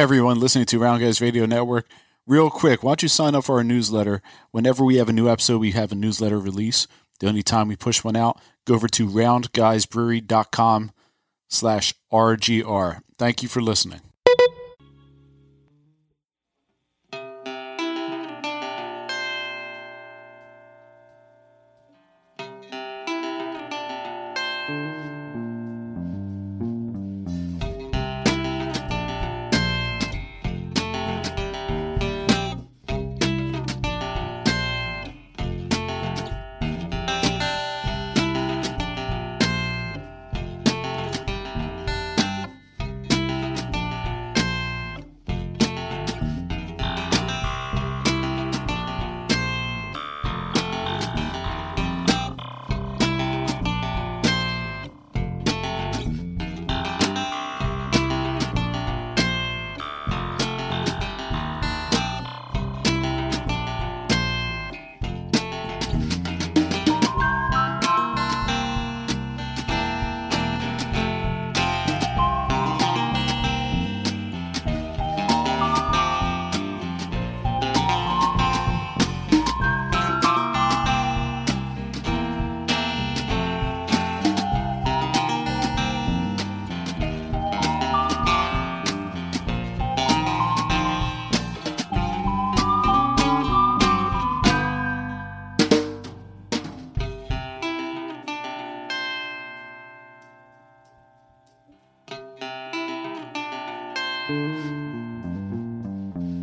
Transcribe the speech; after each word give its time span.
everyone 0.00 0.40
listening 0.40 0.64
to 0.64 0.78
Round 0.78 1.02
Guys 1.02 1.20
Radio 1.20 1.44
Network. 1.44 1.86
Real 2.26 2.48
quick, 2.48 2.82
why 2.82 2.92
don't 2.92 3.02
you 3.02 3.08
sign 3.08 3.34
up 3.34 3.44
for 3.44 3.56
our 3.56 3.64
newsletter? 3.64 4.22
Whenever 4.50 4.82
we 4.82 4.96
have 4.96 5.10
a 5.10 5.12
new 5.12 5.28
episode, 5.28 5.58
we 5.58 5.72
have 5.72 5.92
a 5.92 5.94
newsletter 5.94 6.38
release. 6.38 6.86
The 7.18 7.28
only 7.28 7.42
time 7.42 7.68
we 7.68 7.76
push 7.76 8.02
one 8.02 8.16
out, 8.16 8.40
go 8.64 8.74
over 8.76 8.88
to 8.88 9.06
roundguysbrewery.com 9.06 10.92
slash 11.50 11.92
RGR. 12.10 13.00
Thank 13.18 13.42
you 13.42 13.48
for 13.50 13.60
listening. 13.60 14.00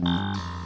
Ah. 0.05 0.56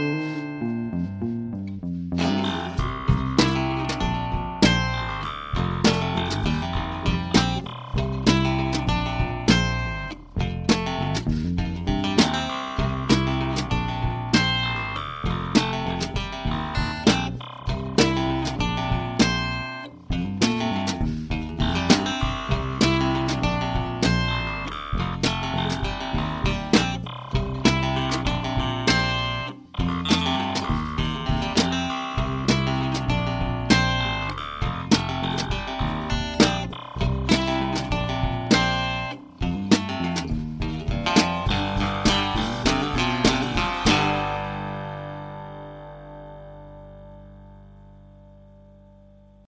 Música 0.00 0.69